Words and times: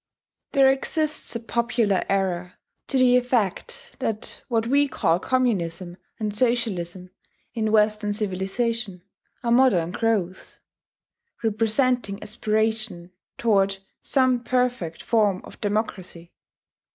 There 0.53 0.67
exists 0.67 1.35
a 1.35 1.39
popular 1.39 2.03
error 2.09 2.55
to 2.87 2.97
the 2.97 3.17
effect 3.17 3.97
that 3.99 4.41
what 4.47 4.65
we 4.65 4.87
call 4.87 5.19
communism 5.19 5.95
and 6.19 6.35
socialism 6.35 7.11
in 7.53 7.71
Western 7.71 8.11
civilization 8.11 9.03
are 9.43 9.51
modern 9.51 9.91
growths, 9.91 10.57
representing 11.43 12.17
aspiration 12.23 13.11
toward 13.37 13.77
some 14.01 14.43
perfect 14.43 15.03
form 15.03 15.39
of 15.43 15.61
democracy. 15.61 16.33